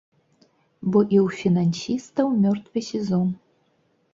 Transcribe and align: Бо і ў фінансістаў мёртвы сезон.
Бо 0.95 0.99
і 1.17 1.19
ў 1.25 1.41
фінансістаў 1.41 2.33
мёртвы 2.47 2.79
сезон. 2.91 3.27